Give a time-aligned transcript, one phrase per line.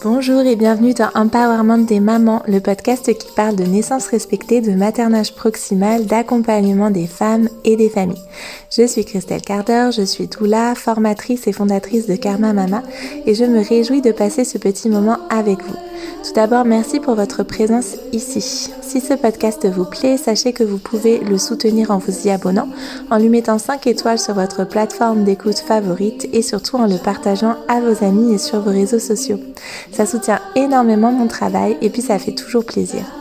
[0.00, 4.70] Bonjour et bienvenue dans Empowerment des mamans, le podcast qui parle de naissance respectée, de
[4.70, 8.22] maternage proximal, d'accompagnement des femmes et des familles.
[8.78, 12.84] Je suis Christelle Carder, je suis doula, formatrice et fondatrice de Karma Mama
[13.26, 15.74] et je me réjouis de passer ce petit moment avec vous.
[16.22, 18.70] Tout d'abord, merci pour votre présence ici.
[18.80, 22.68] Si ce podcast vous plaît, sachez que vous pouvez le soutenir en vous y abonnant,
[23.10, 27.56] en lui mettant 5 étoiles sur votre plateforme d'écoute favorite et surtout en le partageant
[27.66, 29.40] à vos amis et sur vos réseaux sociaux.
[29.90, 33.17] Ça soutient énormément mon travail et puis ça fait toujours plaisir.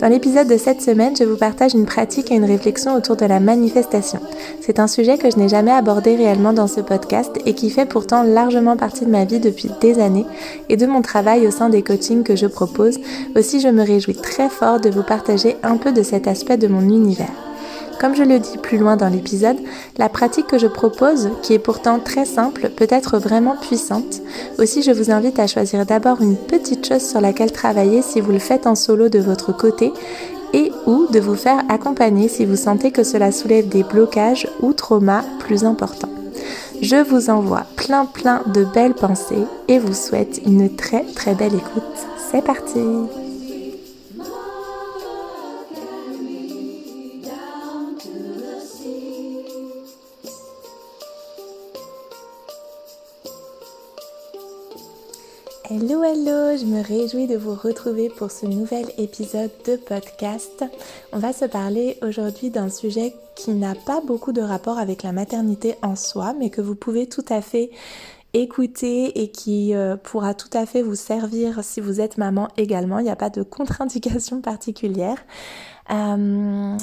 [0.00, 3.24] Dans l'épisode de cette semaine, je vous partage une pratique et une réflexion autour de
[3.24, 4.20] la manifestation.
[4.60, 7.86] C'est un sujet que je n'ai jamais abordé réellement dans ce podcast et qui fait
[7.86, 10.26] pourtant largement partie de ma vie depuis des années
[10.68, 12.98] et de mon travail au sein des coachings que je propose.
[13.36, 16.68] Aussi, je me réjouis très fort de vous partager un peu de cet aspect de
[16.68, 17.43] mon univers.
[18.04, 19.56] Comme je le dis plus loin dans l'épisode,
[19.96, 24.20] la pratique que je propose, qui est pourtant très simple, peut être vraiment puissante.
[24.58, 28.32] Aussi, je vous invite à choisir d'abord une petite chose sur laquelle travailler si vous
[28.32, 29.90] le faites en solo de votre côté
[30.52, 34.74] et ou de vous faire accompagner si vous sentez que cela soulève des blocages ou
[34.74, 36.12] traumas plus importants.
[36.82, 41.54] Je vous envoie plein plein de belles pensées et vous souhaite une très très belle
[41.54, 41.82] écoute.
[42.30, 42.80] C'est parti
[55.76, 60.64] Hello hello, je me réjouis de vous retrouver pour ce nouvel épisode de podcast.
[61.12, 65.10] On va se parler aujourd'hui d'un sujet qui n'a pas beaucoup de rapport avec la
[65.10, 67.70] maternité en soi, mais que vous pouvez tout à fait
[68.34, 73.00] écouter et qui euh, pourra tout à fait vous servir si vous êtes maman également.
[73.00, 75.18] Il n'y a pas de contre-indication particulière.
[75.90, 76.76] Euh,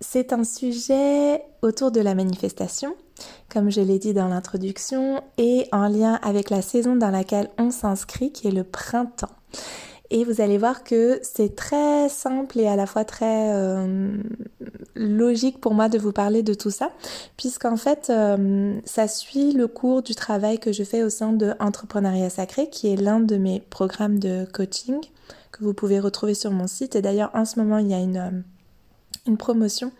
[0.00, 2.94] c'est un sujet autour de la manifestation,
[3.48, 7.70] comme je l'ai dit dans l'introduction, et en lien avec la saison dans laquelle on
[7.70, 9.28] s'inscrit, qui est le printemps.
[10.10, 14.16] Et vous allez voir que c'est très simple et à la fois très euh,
[14.94, 16.90] logique pour moi de vous parler de tout ça,
[17.36, 21.52] puisqu'en fait, euh, ça suit le cours du travail que je fais au sein de
[21.60, 25.00] Entrepreneuriat Sacré, qui est l'un de mes programmes de coaching
[25.52, 26.96] que vous pouvez retrouver sur mon site.
[26.96, 28.44] Et d'ailleurs, en ce moment, il y a une
[29.28, 29.92] une promotion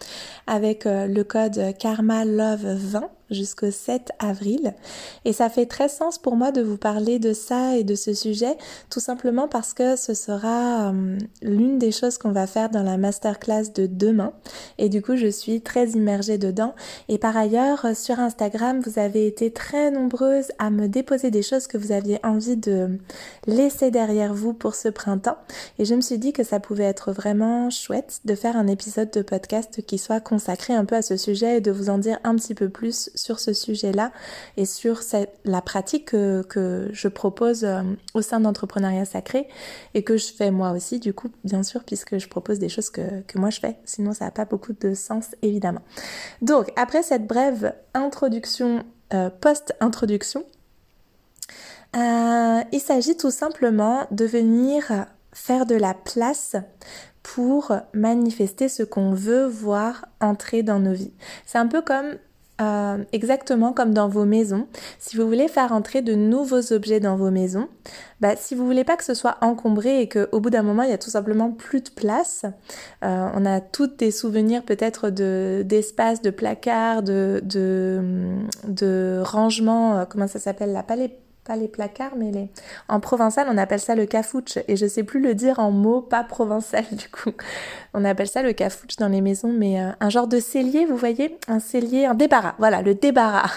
[0.46, 4.74] avec euh, le code Karma Love 20 jusqu'au 7 avril.
[5.24, 8.14] Et ça fait très sens pour moi de vous parler de ça et de ce
[8.14, 8.56] sujet,
[8.90, 12.96] tout simplement parce que ce sera euh, l'une des choses qu'on va faire dans la
[12.96, 14.32] masterclass de demain.
[14.78, 16.74] Et du coup, je suis très immergée dedans.
[17.08, 21.42] Et par ailleurs, euh, sur Instagram, vous avez été très nombreuses à me déposer des
[21.42, 22.98] choses que vous aviez envie de
[23.46, 25.38] laisser derrière vous pour ce printemps.
[25.78, 29.10] Et je me suis dit que ça pouvait être vraiment chouette de faire un épisode
[29.10, 32.18] de podcast qui soit consacré un peu à ce sujet et de vous en dire
[32.24, 34.12] un petit peu plus sur ce sujet-là
[34.56, 35.00] et sur
[35.44, 37.82] la pratique que, je propose euh,
[38.14, 39.48] au sein d'entrepreneuriat sacré
[39.94, 42.90] et que je fais moi aussi, du coup, bien sûr, puisque je propose des choses
[42.90, 43.02] que,
[43.34, 43.76] moi je fais.
[43.84, 45.82] Sinon, ça n'a pas beaucoup de sens, évidemment.
[46.42, 50.44] Donc, après cette brève introduction, euh, post-introduction,
[51.96, 56.56] euh, il s'agit tout simplement de venir faire de la place
[57.22, 61.12] pour manifester ce qu'on veut voir entrer dans nos vies.
[61.46, 62.16] C'est un peu comme
[62.60, 64.66] euh, exactement comme dans vos maisons.
[64.98, 67.68] Si vous voulez faire entrer de nouveaux objets dans vos maisons,
[68.20, 70.90] bah, si vous voulez pas que ce soit encombré et qu'au bout d'un moment il
[70.90, 72.44] y a tout simplement plus de place,
[73.04, 80.04] euh, on a toutes des souvenirs peut-être de d'espace, de placards, de de, rangement, euh,
[80.04, 81.10] comment ça s'appelle pas les
[81.48, 82.50] pas les placards, mais les...
[82.88, 84.58] En provençal, on appelle ça le cafouche.
[84.68, 87.32] Et je sais plus le dire en mots pas provençal, du coup.
[87.94, 90.96] On appelle ça le cafouche dans les maisons, mais euh, un genre de cellier, vous
[90.96, 91.38] voyez?
[91.48, 92.54] Un cellier, un débarras.
[92.58, 93.50] Voilà, le débarras.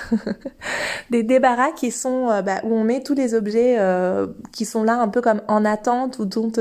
[1.12, 2.30] Des débarras qui sont...
[2.30, 5.42] Euh, bah, où on met tous les objets euh, qui sont là un peu comme
[5.50, 6.52] en attente ou dont,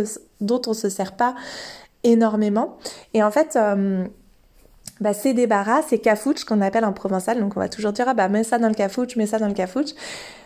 [0.40, 1.36] dont on se sert pas
[2.02, 2.76] énormément.
[3.14, 3.56] Et en fait...
[5.00, 8.14] bah, ces débarras, ces cafouches qu'on appelle en provençal, donc on va toujours dire ah
[8.14, 9.94] bah mets ça dans le cafouche, mets ça dans le cafouche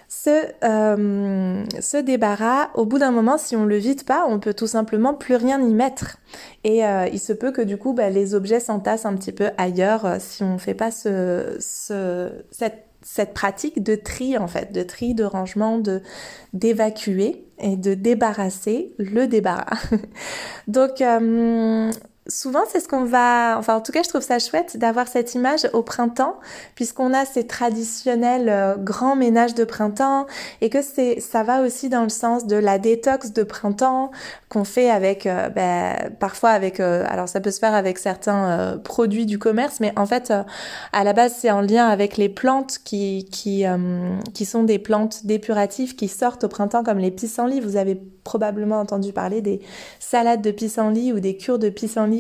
[0.08, 4.66] ce, euh, débarras, au bout d'un moment, si on le vide pas, on peut tout
[4.66, 6.18] simplement plus rien y mettre.
[6.62, 9.50] Et euh, il se peut que du coup, bah, les objets s'entassent un petit peu
[9.58, 14.82] ailleurs euh, si on fait pas ce, ce, cette, pratique de tri en fait, de
[14.82, 15.80] tri, de rangement,
[16.52, 19.78] d'évacuer et de débarrasser le débarras.
[20.68, 21.02] Donc
[22.26, 25.34] souvent c'est ce qu'on va, enfin en tout cas je trouve ça chouette d'avoir cette
[25.34, 26.38] image au printemps
[26.74, 30.26] puisqu'on a ces traditionnels euh, grands ménages de printemps
[30.62, 34.10] et que c'est ça va aussi dans le sens de la détox de printemps
[34.48, 38.78] qu'on fait avec euh, ben, parfois avec euh, alors ça peut se faire avec certains
[38.82, 40.32] produits du commerce mais en fait
[40.92, 43.64] à la base c'est en lien avec les plantes qui qui
[44.32, 47.60] qui sont des plantes dépuratives qui sortent au printemps comme les pissenlits.
[47.60, 49.60] Vous avez probablement entendu parler des
[50.00, 51.68] salades de pissenlit ou des cures de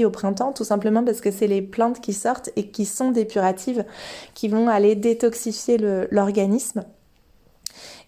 [0.02, 3.84] au printemps, tout simplement parce que c'est les plantes qui sortent et qui sont dépuratives,
[4.32, 5.78] qui vont aller détoxifier
[6.10, 6.84] l'organisme.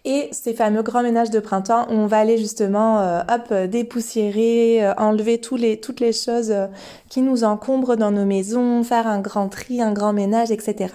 [0.05, 4.93] Et ces fameux grands ménages de printemps on va aller justement, euh, hop, dépoussiérer, euh,
[4.97, 6.67] enlever les, toutes les choses euh,
[7.09, 10.93] qui nous encombrent dans nos maisons, faire un grand tri, un grand ménage, etc.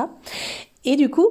[0.87, 1.29] Et du coup,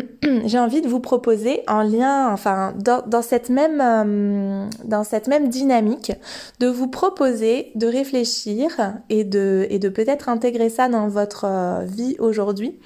[0.44, 5.48] j'ai envie de vous proposer en lien, enfin, dans, cette même, euh, dans cette même
[5.48, 6.12] dynamique,
[6.60, 12.78] de vous proposer de réfléchir et de, peut-être intégrer ça dans votre euh, vie aujourd'hui,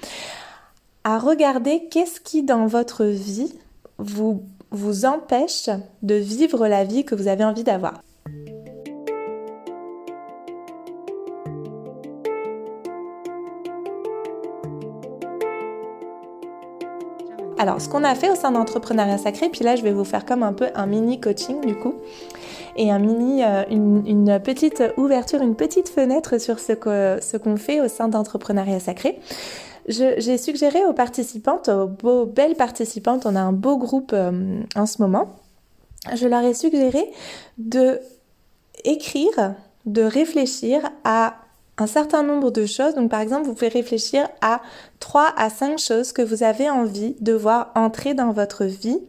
[1.03, 3.53] à regarder qu'est-ce qui dans votre vie
[3.99, 5.69] vous empêche
[6.03, 8.01] de vivre la vie que vous avez envie d'avoir.
[17.59, 20.25] Alors, ce qu'on a fait au sein d'entrepreneuriat sacré, puis là, je vais vous faire
[20.25, 21.95] comme un peu un mini coaching du coup,
[22.75, 26.73] et un mini, euh, une, petite ouverture, une petite fenêtre sur ce
[27.37, 29.19] qu'on fait au sein d'entrepreneuriat sacré.
[29.87, 35.01] J'ai suggéré aux participantes, aux belles participantes, on a un beau groupe euh, en ce
[35.01, 35.29] moment,
[36.13, 37.09] je leur ai suggéré
[37.57, 37.99] de
[38.83, 39.55] écrire,
[39.85, 41.35] de réfléchir à
[41.77, 42.95] un certain nombre de choses.
[42.95, 44.61] Donc par exemple, vous pouvez réfléchir à
[44.99, 48.99] 3 à 5 choses que vous avez envie de voir entrer dans votre vie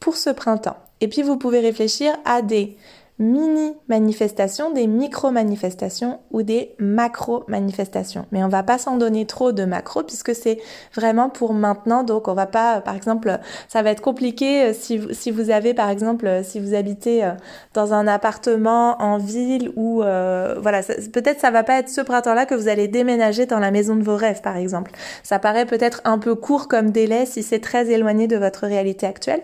[0.00, 0.76] pour ce printemps.
[1.00, 2.76] Et puis vous pouvez réfléchir à des
[3.20, 8.26] mini-manifestations, des micro-manifestations ou des macro-manifestations.
[8.32, 10.58] Mais on va pas s'en donner trop de macro puisque c'est
[10.94, 12.02] vraiment pour maintenant.
[12.02, 13.38] Donc on va pas, par exemple,
[13.68, 16.74] ça va être compliqué euh, si vous, si vous avez, par exemple, euh, si vous
[16.74, 17.30] habitez euh,
[17.72, 20.82] dans un appartement en ville ou voilà,
[21.12, 24.02] peut-être ça va pas être ce printemps-là que vous allez déménager dans la maison de
[24.02, 24.90] vos rêves, par exemple.
[25.22, 29.06] Ça paraît peut-être un peu court comme délai si c'est très éloigné de votre réalité
[29.06, 29.42] actuelle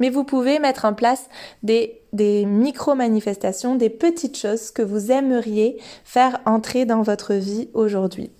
[0.00, 1.28] mais vous pouvez mettre en place
[1.62, 8.30] des, des micro-manifestations, des petites choses que vous aimeriez faire entrer dans votre vie aujourd'hui.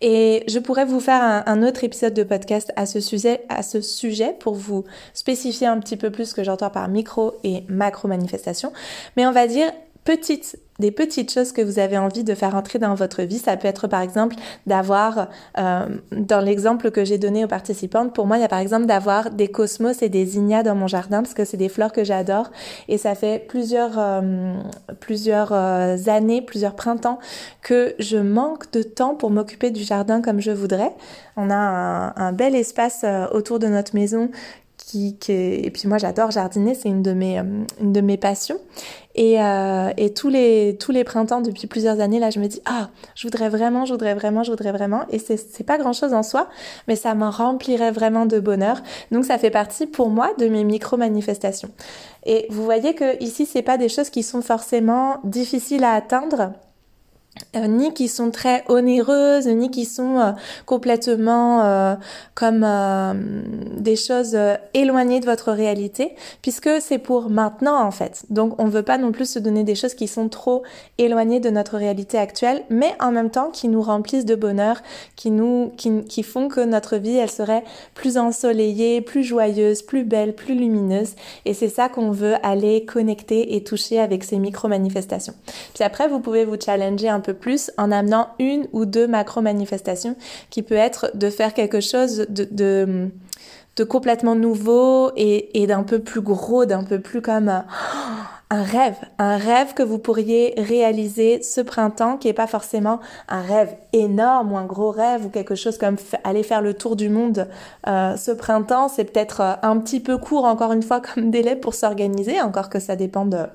[0.00, 3.80] Et je pourrais vous faire un, autre épisode de podcast à ce sujet, à ce
[3.80, 8.08] sujet pour vous spécifier un petit peu plus ce que j'entends par micro et macro
[8.08, 8.72] manifestation.
[9.16, 9.72] Mais on va dire
[10.04, 13.38] petites des petites choses que vous avez envie de faire entrer dans votre vie.
[13.38, 15.28] Ça peut être par exemple d'avoir,
[15.58, 18.86] euh, dans l'exemple que j'ai donné aux participantes, pour moi il y a par exemple
[18.86, 22.04] d'avoir des cosmos et des zinnias dans mon jardin parce que c'est des fleurs que
[22.04, 22.50] j'adore
[22.88, 24.54] et ça fait plusieurs, euh,
[25.52, 27.18] euh, années, plusieurs printemps
[27.62, 30.92] que je manque de temps pour m'occuper du jardin comme je voudrais.
[31.36, 34.30] On a un bel espace autour de notre maison
[34.94, 38.58] et puis moi j'adore jardiner, c'est une de mes euh, une de mes passions.
[39.14, 42.60] Et, euh, et tous les tous les printemps depuis plusieurs années là, je me dis
[42.64, 45.04] ah je voudrais vraiment, je voudrais vraiment, je voudrais vraiment.
[45.10, 46.48] Et c'est c'est pas grand chose en soi,
[46.88, 48.82] mais ça m'en remplirait vraiment de bonheur.
[49.10, 51.70] Donc ça fait partie pour moi de mes micro manifestations.
[52.24, 56.52] Et vous voyez que ici c'est pas des choses qui sont forcément difficiles à atteindre
[57.56, 60.32] euh, ni qui sont très onéreuses, ni qui sont euh,
[60.66, 61.94] complètement euh,
[62.34, 62.66] comme
[63.78, 64.36] des choses
[64.74, 68.24] éloignées de votre réalité, puisque c'est pour maintenant en fait.
[68.30, 70.62] Donc on ne veut pas non plus se donner des choses qui sont trop
[70.98, 74.82] éloignées de notre réalité actuelle, mais en même temps qui nous remplissent de bonheur,
[75.16, 77.64] qui nous, qui, qui font que notre vie elle serait
[77.94, 81.14] plus ensoleillée, plus joyeuse, plus belle, plus lumineuse.
[81.44, 85.34] Et c'est ça qu'on veut aller connecter et toucher avec ces micro manifestations.
[85.74, 90.16] Puis après vous pouvez vous challenger un peu plus en amenant une ou deux macro-manifestations
[90.50, 93.08] qui peut être de faire quelque chose de,
[93.88, 97.60] complètement nouveau et, d'un peu plus gros, d'un peu plus comme euh,
[98.52, 103.40] un rêve, un rêve que vous pourriez réaliser ce printemps qui est pas forcément un
[103.40, 107.08] rêve énorme ou un gros rêve ou quelque chose comme aller faire le tour du
[107.08, 107.48] monde
[107.88, 111.56] euh, ce printemps, c'est peut-être euh, un petit peu court encore une fois comme délai
[111.56, 113.46] pour s'organiser, encore que ça dépend de,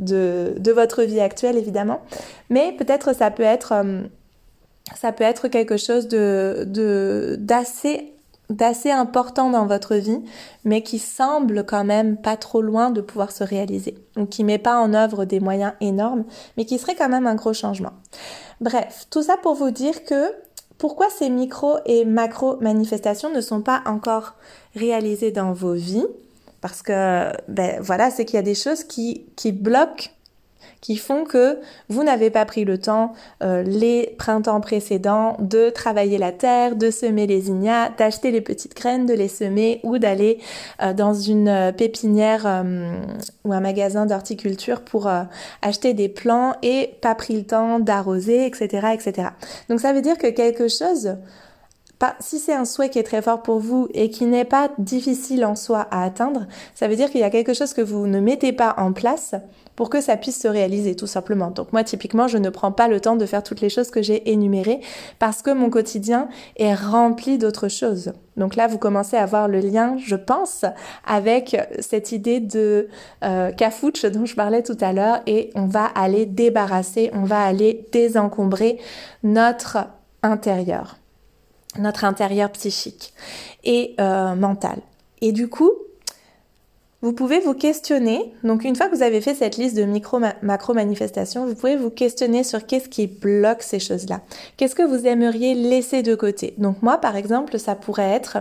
[0.00, 2.00] de, votre vie actuelle évidemment,
[2.48, 4.02] mais peut-être ça peut être euh,
[4.96, 8.14] ça peut être quelque chose de d'assez
[8.50, 10.22] d'assez important dans votre vie,
[10.64, 13.96] mais qui semble quand même pas trop loin de pouvoir se réaliser.
[14.16, 16.24] Donc qui met pas en œuvre des moyens énormes,
[16.56, 17.92] mais qui serait quand même un gros changement.
[18.60, 20.34] Bref, tout ça pour vous dire que
[20.76, 24.34] pourquoi ces micro et macro manifestations ne sont pas encore
[24.74, 26.06] réalisées dans vos vies
[26.60, 30.10] Parce que, ben voilà, c'est qu'il y a des choses qui, qui bloquent
[30.80, 31.58] qui font que
[31.88, 36.90] vous n'avez pas pris le temps euh, les printemps précédents de travailler la terre, de
[36.90, 40.38] semer les ignas, d'acheter les petites graines, de les semer ou d'aller
[40.82, 42.46] euh, dans une euh, pépinière
[43.44, 45.08] ou un magasin d'horticulture pour
[45.62, 49.28] acheter des plants et pas pris le temps d'arroser, etc., etc.
[49.68, 51.16] Donc ça veut dire que quelque chose
[52.20, 55.44] si c'est un souhait qui est très fort pour vous et qui n'est pas difficile
[55.44, 58.20] en soi à atteindre, ça veut dire qu'il y a quelque chose que vous ne
[58.20, 59.34] mettez pas en place
[59.80, 61.50] pour que ça puisse se réaliser tout simplement.
[61.50, 64.02] Donc moi typiquement je ne prends pas le temps de faire toutes les choses que
[64.02, 64.82] j'ai énumérées
[65.18, 68.12] parce que mon quotidien est rempli d'autres choses.
[68.36, 70.66] Donc là vous commencez à voir le lien, je pense,
[71.06, 72.88] avec cette idée de
[73.24, 77.42] euh, cafouche dont je parlais tout à l'heure et on va aller débarrasser, on va
[77.42, 78.78] aller désencombrer
[79.22, 79.78] notre
[80.22, 80.98] intérieur,
[81.78, 83.14] notre intérieur psychique
[83.64, 84.82] et euh, mental.
[85.22, 85.72] Et du coup,
[87.02, 88.34] vous pouvez vous questionner.
[88.44, 91.90] Donc une fois que vous avez fait cette liste de micro-macro manifestations, vous pouvez vous
[91.90, 94.20] questionner sur qu'est-ce qui bloque ces choses-là.
[94.56, 96.54] Qu'est-ce que vous aimeriez laisser de côté?
[96.58, 98.38] Donc moi, par exemple, ça pourrait être,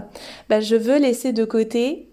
[0.49, 2.09] ben, je veux laisser de côté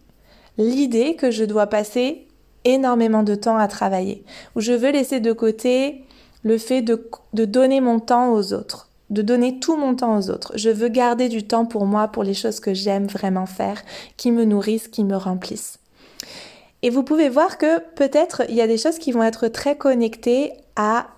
[0.57, 2.27] l'idée que je dois passer
[2.65, 4.25] énormément de temps à travailler.
[4.55, 6.05] Ou je veux laisser de côté
[6.43, 10.53] le fait de donner mon temps aux autres de donner tout mon temps aux autres.
[10.57, 13.83] Je veux garder du temps pour moi, pour les choses que j'aime vraiment faire,
[14.17, 15.79] qui me nourrissent, qui me remplissent.
[16.83, 19.77] Et vous pouvez voir que peut-être il y a des choses qui vont être très
[19.77, 21.09] connectées à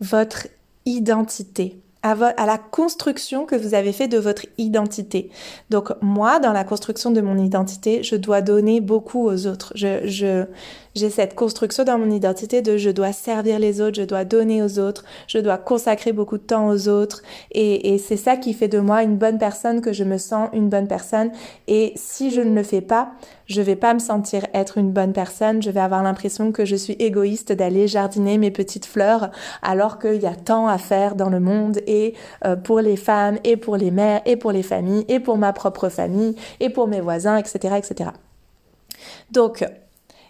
[0.00, 0.48] votre
[0.86, 5.30] identité à, la construction que vous avez fait de votre identité.
[5.70, 9.72] Donc moi, dans la construction de mon identité, je dois donner beaucoup aux autres.
[9.74, 10.44] Je,
[10.94, 14.62] j'ai cette construction dans mon identité de je dois servir les autres, je dois donner
[14.62, 17.22] aux autres, je dois consacrer beaucoup de temps aux autres.
[17.52, 20.68] Et c'est ça qui fait de moi une bonne personne, que je me sens une
[20.68, 21.30] bonne personne.
[21.68, 23.12] Et si je ne le fais pas,
[23.46, 25.62] je vais pas me sentir être une bonne personne.
[25.62, 29.30] Je vais avoir l'impression que je suis égoïste d'aller jardiner mes petites fleurs
[29.62, 33.38] alors qu'il y a tant à faire dans le monde et euh, pour les femmes
[33.44, 36.88] et pour les mères et pour les familles et pour ma propre famille et pour
[36.88, 38.10] mes voisins, etc., etc.
[39.30, 39.64] Donc,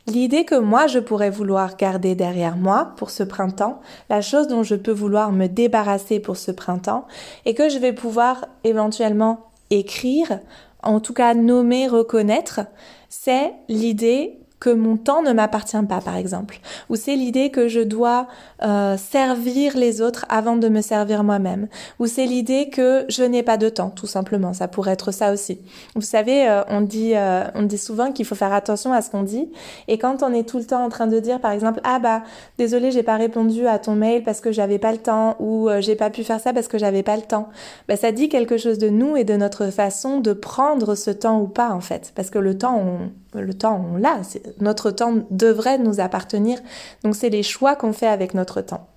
[0.07, 3.81] L'idée que moi je pourrais vouloir garder derrière moi pour ce printemps,
[4.11, 7.07] la chose dont je peux vouloir me débarrasser pour ce printemps,
[7.47, 10.41] et que je vais pouvoir éventuellement écrire,
[10.85, 12.61] en tout cas nommer, reconnaître,
[13.09, 16.59] c'est l'idée que mon temps ne m'appartient pas, par exemple.
[16.89, 18.29] Ou c'est l'idée que je dois
[18.63, 21.69] euh, servir les autres avant de me servir moi-même.
[21.99, 24.55] Ou c'est l'idée que je n'ai pas de temps, tout simplement.
[24.55, 25.61] Ça pourrait être ça aussi.
[25.95, 29.11] Vous savez, euh, on dit, euh, on dit souvent qu'il faut faire attention à ce
[29.11, 29.51] qu'on dit.
[29.87, 32.23] Et quand on est tout le temps en train de dire, par exemple, ah bah
[32.57, 35.95] désolé, j'ai pas répondu à ton mail parce que j'avais pas le temps, ou j'ai
[35.95, 37.51] pas pu faire ça parce que j'avais pas le temps.
[37.87, 41.39] Bah, ça dit quelque chose de nous et de notre façon de prendre ce temps
[41.39, 43.11] ou pas en fait, parce que le temps, on,
[43.41, 44.21] le temps, on l'a.
[44.61, 46.59] Notre temps devrait nous appartenir.
[47.03, 48.89] Donc, c'est les choix qu'on fait avec notre temps.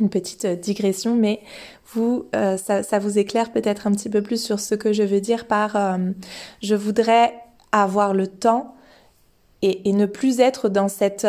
[0.00, 1.40] Une petite euh, digression, mais
[1.92, 5.20] vous, euh, ça, vous éclaire peut-être un petit peu plus sur ce que je veux
[5.20, 5.96] dire par euh,
[6.62, 7.34] je voudrais
[7.72, 8.74] avoir le temps
[9.62, 11.26] et, ne plus être dans cette,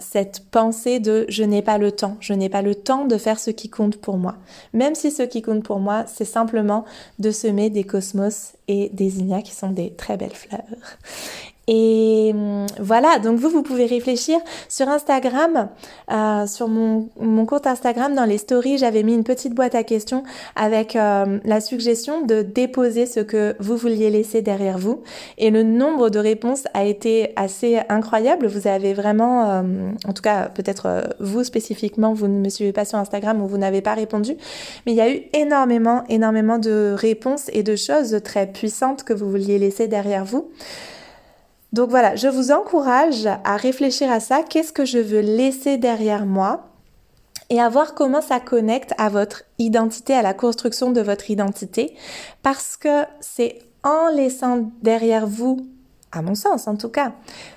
[0.00, 3.38] cette pensée de je n'ai pas le temps, je n'ai pas le temps de faire
[3.38, 4.34] ce qui compte pour moi.
[4.72, 6.84] Même si ce qui compte pour moi, c'est simplement
[7.20, 10.64] de semer des cosmos et des ignas qui sont des très belles fleurs.
[11.68, 14.38] Et hum, voilà, donc vous, vous pouvez réfléchir
[14.70, 15.68] sur Instagram,
[16.10, 19.84] euh, sur mon, mon, compte Instagram, dans les stories, j'avais mis une petite boîte à
[19.84, 20.22] questions
[20.56, 25.02] avec euh, la suggestion de déposer ce que vous vouliez laisser derrière vous.
[25.36, 28.46] Et le nombre de réponses a été assez incroyable.
[28.46, 29.62] Vous avez vraiment, euh,
[30.06, 33.58] en tout cas peut-être vous spécifiquement, vous ne me suivez pas sur Instagram ou vous
[33.58, 34.36] n'avez pas répondu,
[34.86, 39.12] mais il y a eu énormément, énormément de réponses et de choses très puissantes que
[39.12, 40.50] vous vouliez laisser derrière vous.
[41.72, 44.42] Donc voilà, je vous encourage à réfléchir à ça.
[44.42, 46.68] Qu'est-ce que je veux laisser derrière moi
[47.50, 51.94] et à voir comment ça connecte à votre identité, à la construction de votre identité.
[52.42, 55.66] Parce que c'est en laissant derrière vous,
[56.12, 57.12] à mon sens en tout cas,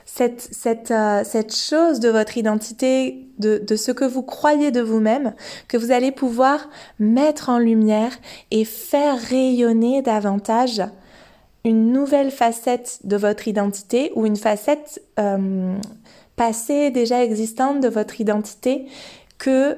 [0.05, 5.33] cette, euh, chose de votre identité, de, de ce que vous croyez de vous-même,
[5.67, 8.13] que vous allez pouvoir mettre en lumière
[8.51, 10.81] et faire rayonner davantage
[11.63, 15.75] une nouvelle facette de votre identité ou une facette euh,
[16.35, 18.87] passée déjà existante de votre identité
[19.37, 19.77] que,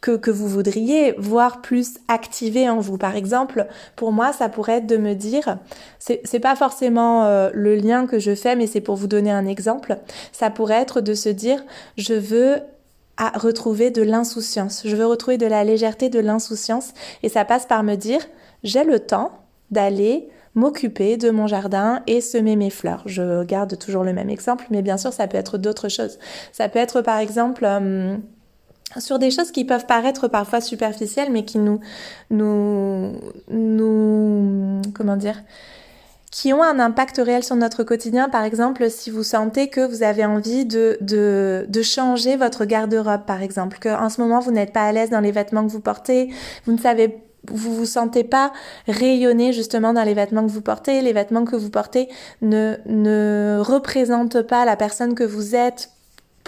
[0.00, 2.98] que, vous voudriez voir plus activée en vous.
[2.98, 3.66] Par exemple,
[3.96, 5.58] pour moi, ça pourrait être de me dire,
[5.98, 9.46] c'est pas forcément euh, le lien que je fais, mais c'est pour vous donner un
[9.46, 9.98] exemple,
[10.32, 11.62] ça pourrait être de se dire,
[11.96, 12.60] je veux
[13.34, 14.82] retrouver de l'insouciance.
[14.84, 16.92] Je veux retrouver de la légèreté, de l'insouciance.
[17.22, 18.20] Et ça passe par me dire,
[18.62, 19.32] j'ai le temps
[19.70, 23.02] d'aller m'occuper de mon jardin et semer mes fleurs.
[23.06, 26.18] Je garde toujours le même exemple, mais bien sûr, ça peut être d'autres choses.
[26.52, 27.64] Ça peut être par exemple...
[27.64, 28.16] Euh,
[28.98, 31.78] sur des choses qui peuvent paraître parfois superficielles, mais qui nous,
[32.30, 33.12] nous,
[33.48, 35.44] nous, comment dire,
[36.32, 38.28] qui ont un impact réel sur notre quotidien.
[38.28, 43.26] Par exemple, si vous sentez que vous avez envie de, de, de changer votre garde-robe,
[43.26, 45.70] par exemple, que en ce moment vous n'êtes pas à l'aise dans les vêtements que
[45.70, 46.28] vous portez,
[46.66, 47.16] vous ne savez
[47.48, 48.52] vous vous sentez pas
[48.86, 52.08] rayonner justement dans les vêtements que vous portez, les vêtements que vous portez
[52.42, 55.90] ne, ne représentent pas la personne que vous êtes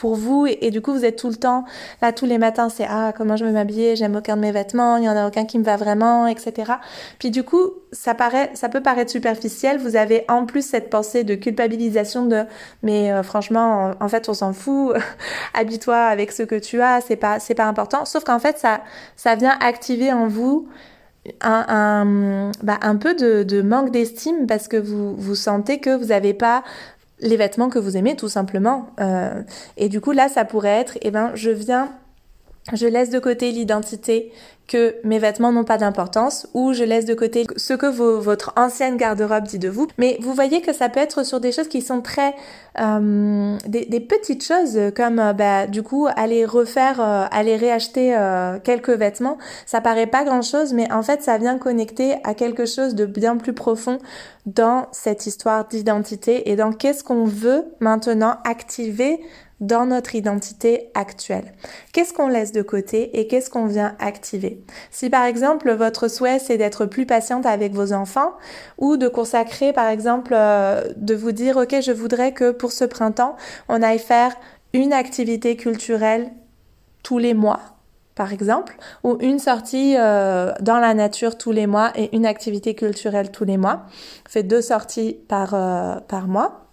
[0.03, 1.65] pour vous et, du coup vous êtes tout le temps
[2.03, 4.97] là tous les matins c'est ah comment je vais m'habiller j'aime aucun de mes vêtements
[4.97, 6.73] il y en a aucun qui me va vraiment etc
[7.21, 11.23] puis du coup ça paraît ça peut paraître superficiel vous avez en plus cette pensée
[11.23, 12.43] de culpabilisation de
[12.83, 14.93] mais euh, franchement en, fait on s'en fout
[15.55, 18.05] habille-toi avec ce que tu as c'est pas c'est pas important.
[18.05, 18.81] Sauf qu'en fait ça
[19.17, 20.69] ça vient activer en vous
[21.41, 26.07] un, un, bah, peu de, de manque d'estime parce que vous, vous sentez que vous
[26.07, 26.65] n'avez pas
[27.23, 28.89] les vêtements que vous aimez tout simplement.
[29.01, 29.43] Euh,
[29.77, 31.91] et du coup là, ça pourrait être, eh ben, je viens,
[32.73, 34.33] je laisse de côté l'identité
[34.69, 38.97] que mes vêtements n'ont pas d'importance ou je laisse de côté ce que votre ancienne
[38.97, 39.89] garde-robe dit de vous.
[39.99, 42.35] Mais vous voyez que ça peut être sur des choses qui sont très...
[42.81, 48.17] Euh, des, petites choses comme euh, bah, du coup aller refaire, euh, aller réacheter
[48.65, 49.37] quelques vêtements.
[49.67, 53.37] Ça paraît pas grand-chose mais en fait ça vient connecter à quelque chose de bien
[53.37, 53.99] plus profond
[54.47, 59.21] dans cette histoire d'identité et dans qu'est-ce qu'on veut maintenant activer
[59.63, 61.55] dans notre identité actuelle.
[61.93, 64.63] Qu'est-ce qu'on laisse de côté et qu'est-ce qu'on vient activer?
[64.91, 68.33] Si par exemple votre souhait c'est d'être plus patiente avec vos enfants
[68.77, 72.85] ou de consacrer par exemple euh, de vous dire ok je voudrais que pour ce
[72.85, 73.37] printemps
[73.69, 74.35] on aille faire
[74.75, 76.31] une activité culturelle
[77.05, 77.61] tous les mois
[78.15, 82.75] par exemple, ou une sortie euh, dans la nature tous les mois et une activité
[82.75, 83.87] culturelle tous les mois.
[84.29, 86.67] Fait deux sorties par, euh, par mois.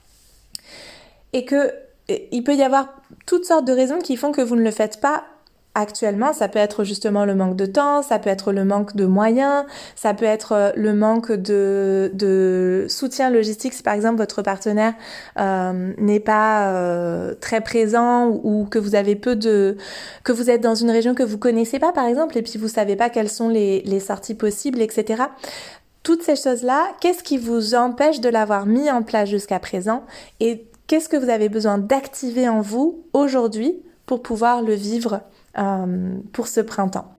[1.31, 1.71] Et que
[2.31, 2.89] il peut y avoir
[3.25, 5.23] toutes sortes de raisons qui font que vous ne le faites pas
[5.75, 6.33] actuellement.
[6.33, 9.65] Ça peut être justement le manque de temps, ça peut être le manque de moyens,
[9.95, 14.93] ça peut être euh, le manque de, soutien logistique si par exemple votre partenaire
[15.39, 19.77] euh, n'est pas euh, très présent ou, que vous avez peu de
[20.23, 22.67] que vous êtes dans une région que vous connaissez pas par exemple et puis vous
[22.67, 25.23] savez pas quelles sont les, sorties possibles etc
[26.01, 30.03] toutes ces choses-là, qu'est-ce qui vous empêche de l'avoir mis en place jusqu'à présent?
[30.89, 35.21] Qu'est-ce que vous avez besoin d'activer en vous aujourd'hui pour pouvoir le vivre
[35.59, 37.13] euh, pour ce printemps?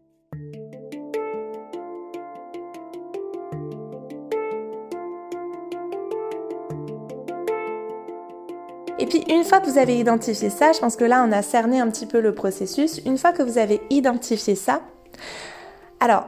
[8.98, 11.42] Et puis une fois que vous avez identifié ça, je pense que là on a
[11.42, 14.80] cerné un petit peu le processus, une fois que vous avez identifié ça,
[16.00, 16.26] alors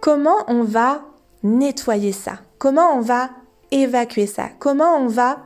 [0.00, 1.02] comment on va
[1.42, 2.34] nettoyer ça?
[2.58, 3.30] Comment on va
[3.72, 4.50] évacuer ça?
[4.60, 5.38] Comment on va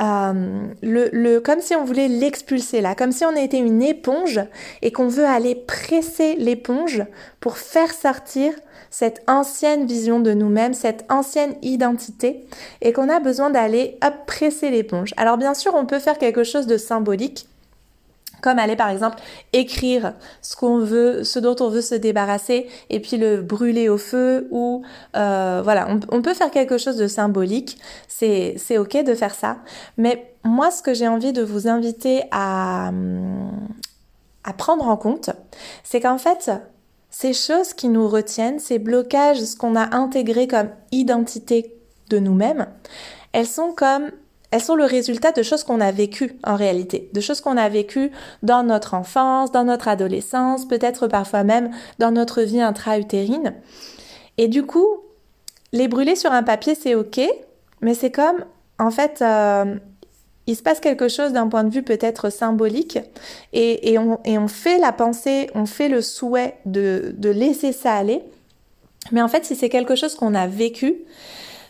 [0.00, 4.40] euh, le, le, comme si on voulait l'expulser là, comme si on était une éponge
[4.82, 7.04] et qu'on veut aller presser l'éponge
[7.40, 8.52] pour faire sortir
[8.90, 12.44] cette ancienne vision de nous-mêmes, cette ancienne identité
[12.80, 15.14] et qu'on a besoin d'aller presser l'éponge.
[15.16, 17.46] Alors bien sûr, on peut faire quelque chose de symbolique
[18.42, 19.18] comme aller par exemple
[19.52, 23.98] écrire ce qu'on veut, ce dont on veut se débarrasser et puis le brûler au
[23.98, 24.82] feu ou
[25.16, 29.58] euh, voilà, on, peut faire quelque chose de symbolique, c'est c'est ok de faire ça.
[29.96, 32.90] Mais moi, ce que j'ai envie de vous inviter à
[34.44, 35.30] à prendre en compte,
[35.84, 36.50] c'est qu'en fait
[37.10, 41.76] ces choses qui nous retiennent, ces blocages, ce qu'on a intégré comme identité
[42.08, 42.66] de nous-mêmes,
[43.32, 44.10] elles sont comme
[44.50, 47.68] elles sont le résultat de choses qu'on a vécues en réalité, de choses qu'on a
[47.68, 48.10] vécues
[48.42, 53.54] dans notre enfance, dans notre adolescence, peut-être parfois même dans notre vie intra-utérine.
[54.38, 54.88] Et du coup,
[55.72, 57.20] les brûler sur un papier, c'est ok,
[57.80, 58.44] mais c'est comme,
[58.78, 59.76] en fait, euh,
[60.46, 62.98] il se passe quelque chose d'un point de vue peut-être symbolique
[63.52, 68.22] et, on, fait la pensée, on fait le souhait de laisser ça aller.
[69.12, 70.96] Mais en fait, si c'est quelque chose qu'on a vécu,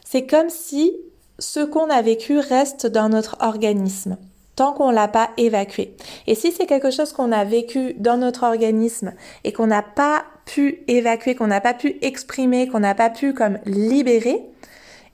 [0.05, 0.97] c'est comme si
[1.41, 4.17] ce qu'on a vécu reste dans notre organisme
[4.57, 5.95] tant qu'on l'a pas évacué.
[6.27, 10.25] Et si c'est quelque chose qu'on a vécu dans notre organisme et qu'on n'a pas
[10.45, 14.50] pu évacuer, qu'on n'a pas pu exprimer, qu'on n'a pas pu comme libérer,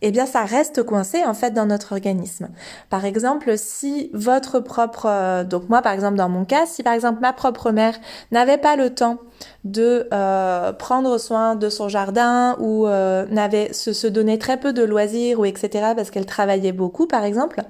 [0.02, 2.48] eh bien ça reste coincé en fait dans notre organisme.
[2.90, 6.92] Par exemple, si votre propre euh, donc moi par exemple dans mon cas, si par
[6.92, 7.94] exemple ma propre mère
[8.30, 9.18] n'avait pas le temps
[9.64, 14.06] de euh, prendre soin de son jardin ou euh, n'avait se, se
[14.36, 17.62] très peu de loisirs ou etc parce qu'elle travaillait beaucoup par exemple,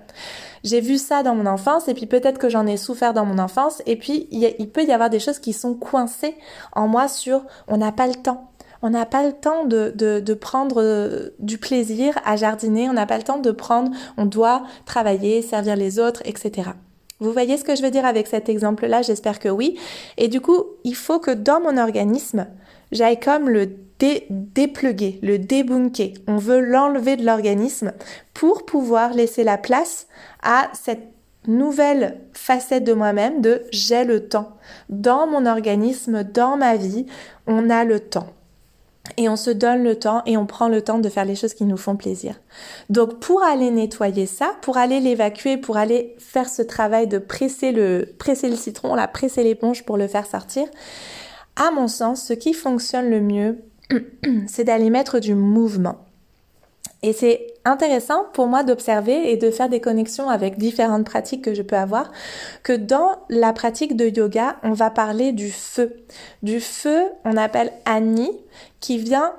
[0.64, 3.38] j'ai vu ça dans mon enfance et puis peut-être que j'en ai souffert dans mon
[3.38, 6.36] enfance et puis il, il peut y avoir des choses qui sont coincées
[6.72, 8.50] en moi sur on n'a pas le temps
[8.86, 13.16] on n'a pas le temps de, prendre euh, du plaisir à jardiner, on n'a pas
[13.16, 16.70] le temps de prendre, on doit travailler, servir les autres, etc.
[17.18, 19.02] Vous voyez ce que je veux dire avec cet exemple-là?
[19.02, 19.76] J'espère que oui.
[20.18, 22.46] Et du coup, il faut que dans mon organisme,
[22.92, 23.66] j'aille comme le
[23.98, 26.14] dé dépluguer, le débunker.
[26.28, 27.92] On veut l'enlever de l'organisme
[28.34, 30.06] pour pouvoir laisser la place
[30.44, 31.08] à cette
[31.48, 34.56] nouvelle facette de moi-même de j'ai le temps.
[34.90, 37.06] Dans mon organisme, dans ma vie,
[37.48, 38.28] on a le temps.
[39.16, 41.54] Et on se donne le temps et on prend le temps de faire les choses
[41.54, 42.40] qui nous font plaisir.
[42.90, 47.72] Donc pour aller nettoyer ça, pour aller l'évacuer, pour aller faire ce travail de presser
[47.72, 50.66] le, presser le citron, la presser l'éponge pour le faire sortir,
[51.56, 53.58] à mon sens, ce qui fonctionne le mieux,
[54.46, 56.04] c'est d'aller mettre du mouvement.
[57.02, 61.54] Et c'est intéressant pour moi d'observer et de faire des connexions avec différentes pratiques que
[61.54, 62.12] je peux avoir,
[62.62, 65.96] que dans la pratique de yoga, on va parler du feu.
[66.42, 68.30] Du feu, on appelle Ani,
[68.80, 69.32] qui vient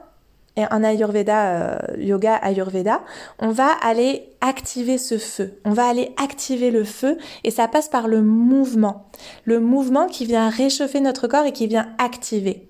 [0.57, 3.01] et en Ayurveda, euh, yoga Ayurveda,
[3.37, 5.59] on va aller activer ce feu.
[5.65, 9.05] On va aller activer le feu et ça passe par le mouvement.
[9.45, 12.67] Le mouvement qui vient réchauffer notre corps et qui vient activer.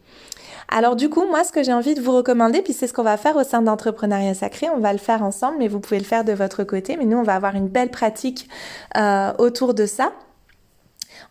[0.70, 3.04] Alors du coup, moi, ce que j'ai envie de vous recommander, puis c'est ce qu'on
[3.04, 6.06] va faire au sein d'entrepreneuriat sacré, on va le faire ensemble, mais vous pouvez le
[6.06, 8.50] faire de votre côté, mais nous, on va avoir une belle pratique
[8.98, 10.12] euh, autour de ça.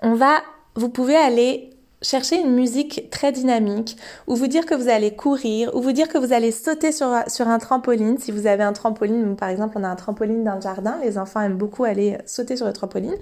[0.00, 0.40] On va,
[0.74, 1.70] vous pouvez aller
[2.02, 3.96] chercher une musique très dynamique,
[4.26, 7.08] ou vous dire que vous allez courir, ou vous dire que vous allez sauter sur,
[7.26, 8.18] sur un trampoline.
[8.18, 11.18] Si vous avez un trampoline, par exemple, on a un trampoline dans le jardin, les
[11.18, 13.14] enfants aiment beaucoup aller sauter sur le trampoline.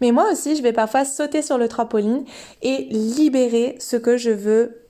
[0.00, 2.24] Mais moi aussi, je vais parfois sauter sur le trampoline
[2.62, 4.85] et libérer ce que je veux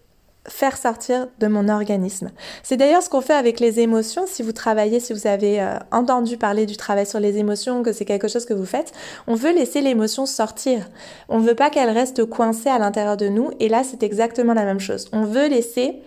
[0.48, 2.30] faire sortir de mon organisme.
[2.62, 4.26] C'est d'ailleurs ce qu'on fait avec les émotions.
[4.26, 7.92] Si vous travaillez, si vous avez euh, entendu parler du travail sur les émotions, que
[7.92, 8.92] c'est quelque chose que vous faites,
[9.26, 10.88] on veut laisser l'émotion sortir.
[11.28, 13.50] On ne veut pas qu'elle reste coincée à l'intérieur de nous.
[13.60, 15.08] Et là, c'est exactement la même chose.
[15.12, 16.00] On veut laisser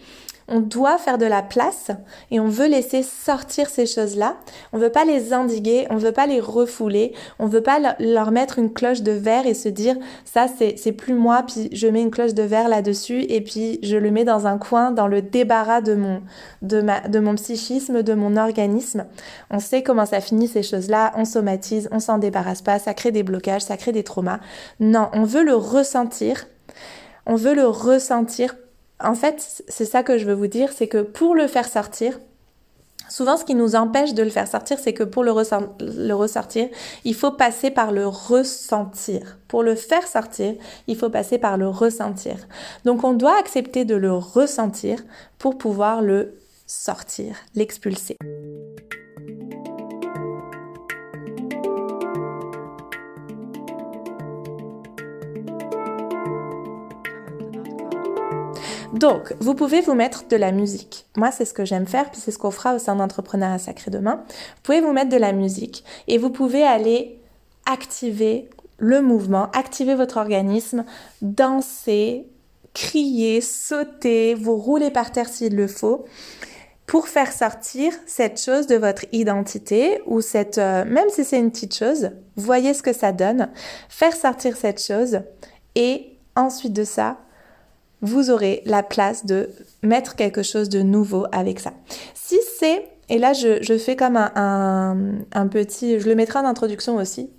[0.49, 1.91] on doit faire de la place
[2.31, 4.35] et on veut laisser sortir ces choses-là.
[4.73, 8.59] On veut pas les indiguer, on veut pas les refouler, on veut pas leur mettre
[8.59, 12.11] une cloche de verre et se dire ça c'est plus moi puis je mets une
[12.11, 15.81] cloche de verre là-dessus et puis je le mets dans un coin dans le débarras
[15.81, 16.21] de mon
[16.61, 19.05] de mon psychisme, de mon organisme.
[19.49, 23.11] On sait comment ça finit ces choses-là, on somatise, on s'en débarrasse pas, ça crée
[23.11, 24.39] des blocages, ça crée des traumas.
[24.79, 26.47] Non, on veut le ressentir.
[27.25, 28.55] On veut le ressentir
[29.01, 32.19] en fait, c'est ça que je veux vous dire, c'est que pour le faire sortir,
[33.09, 36.69] Souvent, ce qui nous empêche de le faire sortir, c'est que pour le, ressortir,
[37.03, 39.39] il faut passer par le ressentir.
[39.47, 40.53] Pour le faire sortir,
[40.85, 42.35] il faut passer par le ressentir.
[42.85, 45.03] Donc, on doit accepter de le ressentir
[45.39, 48.17] pour pouvoir le sortir, l'expulser.
[58.99, 61.05] Donc, vous pouvez vous mettre de la musique.
[61.15, 63.91] Moi, c'est ce que j'aime faire, puis c'est ce qu'on fera au sein d'Entrepreneuriat Sacré
[63.91, 64.25] demain.
[64.27, 67.17] Vous pouvez vous mettre de la musique et vous pouvez aller
[67.65, 70.83] activer le mouvement, activer votre organisme,
[71.21, 72.27] danser,
[72.73, 76.03] crier, sauter, vous rouler par terre s'il le faut
[76.85, 81.51] pour faire sortir cette chose de votre identité ou cette, euh, même si c'est une
[81.51, 83.49] petite chose, voyez ce que ça donne,
[83.87, 85.21] faire sortir cette chose
[85.75, 87.17] et ensuite de ça,
[88.01, 89.49] vous aurez la place de
[89.83, 91.73] mettre quelque chose de nouveau avec ça.
[92.13, 94.97] Si c'est, et là je, fais comme un,
[95.33, 97.29] un, petit, je le mettrai en introduction aussi,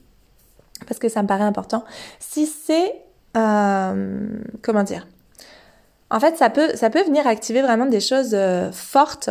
[0.86, 1.84] parce que ça me paraît important.
[2.18, 2.94] Si c'est,
[3.36, 4.28] euh,
[4.62, 5.06] comment dire,
[6.10, 9.30] en fait ça peut, ça peut venir activer vraiment des choses euh, fortes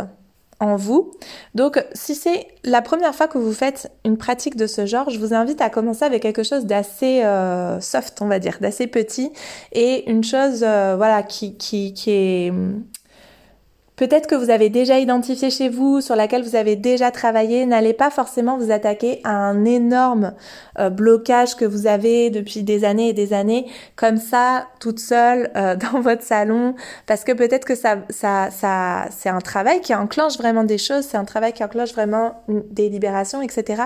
[0.59, 1.11] en vous.
[1.55, 5.19] Donc, si c'est la première fois que vous faites une pratique de ce genre, je
[5.19, 9.31] vous invite à commencer avec quelque chose d'assez euh, soft, on va dire, d'assez petit
[9.71, 12.53] et une chose, euh, voilà, qui, qui, qui est
[13.99, 17.91] peut-être que vous avez déjà identifié chez vous, sur laquelle vous avez déjà travaillé, n'allez
[17.91, 20.35] pas forcément vous attaquer à un énorme
[20.79, 23.65] euh, blocage que vous avez depuis des années et des années,
[23.97, 26.75] comme ça, toute seule euh, dans votre salon,
[27.07, 31.03] parce que peut-être que ça, ça, ça, c'est un travail qui enclenche vraiment des choses,
[31.03, 33.83] c'est un travail qui enclenche vraiment des libérations, etc.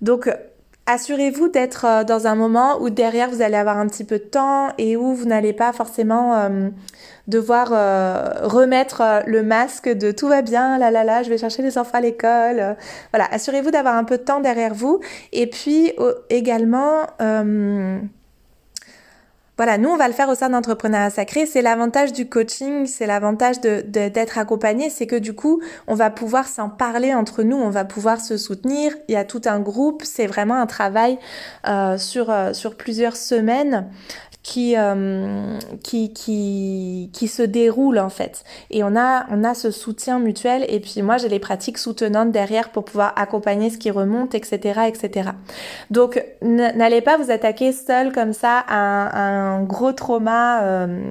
[0.00, 0.30] Donc
[0.86, 4.24] assurez-vous d'être euh, dans un moment où derrière vous allez avoir un petit peu de
[4.24, 6.48] temps et où vous n'allez pas forcément
[7.30, 11.62] devoir euh, remettre le masque de tout va bien, là là là, je vais chercher
[11.62, 12.76] les enfants à l'école.
[13.12, 15.00] voilà, assurez-vous d'avoir un peu de temps derrière vous
[15.32, 15.92] et puis
[16.28, 17.06] également
[19.60, 21.44] voilà, nous, on va le faire au sein d'entrepreneuriat sacré.
[21.44, 26.08] C'est l'avantage du coaching, c'est l'avantage de, d'être accompagné, c'est que du coup, on va
[26.08, 28.94] pouvoir s'en parler entre nous, on va pouvoir se soutenir.
[29.08, 31.18] Il y a tout un groupe, c'est vraiment un travail
[31.68, 33.90] euh, euh, sur plusieurs semaines
[34.42, 38.44] qui, euh, qui, qui, qui, se déroule en fait.
[38.70, 42.32] Et on a, on a ce soutien mutuel et puis moi j'ai les pratiques soutenantes
[42.32, 44.80] derrière pour pouvoir accompagner ce qui remonte, etc.
[44.88, 45.30] etc.
[45.90, 50.62] Donc n'allez pas vous attaquer seul comme ça à un, gros trauma.
[50.62, 51.02] Euh,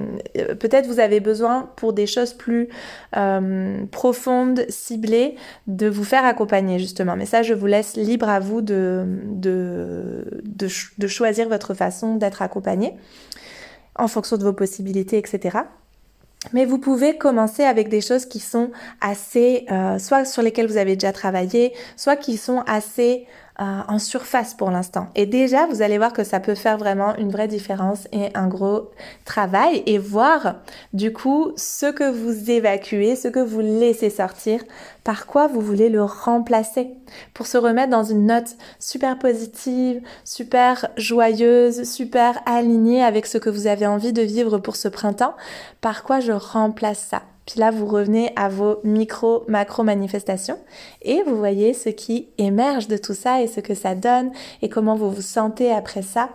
[0.58, 2.68] peut-être vous avez besoin pour des choses plus
[3.16, 5.36] euh, profondes, ciblées,
[5.68, 7.14] de vous faire accompagner justement.
[7.14, 12.42] Mais ça je vous laisse libre à vous de, de, de choisir votre façon d'être
[12.42, 12.96] accompagné
[14.00, 15.58] en fonction de vos possibilités, etc.
[16.52, 20.78] Mais vous pouvez commencer avec des choses qui sont assez, euh, soit sur lesquelles vous
[20.78, 23.26] avez déjà travaillé, soit qui sont assez
[23.60, 25.08] euh, en surface pour l'instant.
[25.14, 28.48] Et déjà, vous allez voir que ça peut faire vraiment une vraie différence et un
[28.48, 28.90] gros
[29.24, 30.56] travail et voir
[30.92, 34.62] du coup ce que vous évacuez, ce que vous laissez sortir,
[35.04, 36.88] par quoi vous voulez le remplacer
[37.34, 43.50] pour se remettre dans une note super positive, super joyeuse, super alignée avec ce que
[43.50, 45.34] vous avez envie de vivre pour ce printemps.
[45.80, 47.22] Par quoi je remplace ça?
[47.50, 50.58] Puis là, vous revenez à vos micro, macro manifestations
[51.02, 54.30] et vous voyez ce qui émerge de tout ça et ce que ça donne
[54.62, 56.28] et comment vous vous sentez après ça.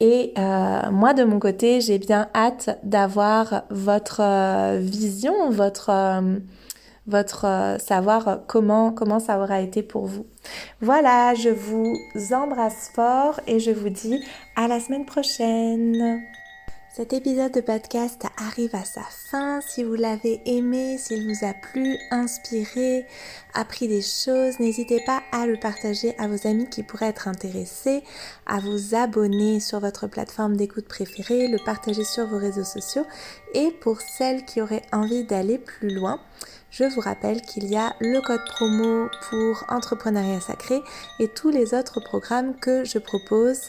[0.00, 6.38] Et euh, moi, de mon côté, j'ai bien hâte d'avoir votre euh, vision, votre, euh,
[7.06, 10.26] votre savoir comment, comment ça aura été pour vous.
[10.80, 11.94] Voilà, je vous
[12.32, 14.20] embrasse fort et je vous dis
[14.56, 16.20] à la semaine prochaine.
[16.96, 19.60] Cet épisode de podcast arrive à sa fin.
[19.60, 23.04] Si vous l'avez aimé, s'il vous a plu, inspiré,
[23.52, 28.02] appris des choses, n'hésitez pas à le partager à vos amis qui pourraient être intéressés,
[28.46, 33.04] à vous abonner sur votre plateforme d'écoute préférée, le partager sur vos réseaux sociaux
[33.54, 36.20] et pour celles qui auraient envie d'aller plus loin,
[36.70, 40.82] je vous rappelle qu'il y a le code promo pour Entrepreneuriat Sacré
[41.18, 43.60] et tous les autres programmes que je propose,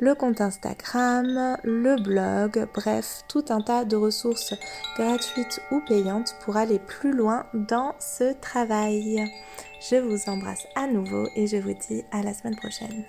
[0.00, 4.54] le compte Instagram, le blog, bref, tout un tas de ressources
[4.96, 9.24] gratuites ou payantes pour aller plus loin dans ce travail.
[9.90, 13.04] Je vous embrasse à nouveau et je vous dis à la semaine prochaine.